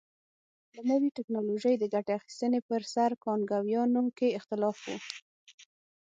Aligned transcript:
له 0.75 0.81
نوې 0.93 1.09
ټکنالوژۍ 1.17 1.75
د 1.79 1.83
ګټې 1.93 2.11
اخیستنې 2.19 2.59
پر 2.69 2.81
سر 2.93 3.09
کانګویانو 3.23 4.03
کې 4.17 4.35
اختلاف 4.39 4.77
و. 4.85 4.91